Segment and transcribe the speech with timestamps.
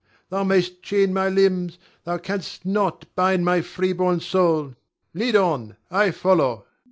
[0.29, 4.73] Thou mayst chain my limbs, thou canst not bind my freeborn soul!
[5.13, 6.65] Lead on, I follow.